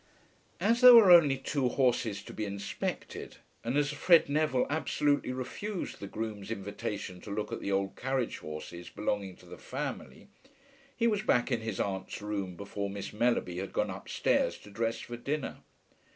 [0.59, 5.99] As there were only two horses to be inspected, and as Fred Neville absolutely refused
[5.99, 10.27] the groom's invitation to look at the old carriage horses belonging to the family,
[10.97, 15.01] he was back in his aunt's room before Miss Mellerby had gone upstairs to dress
[15.01, 15.57] for dinner.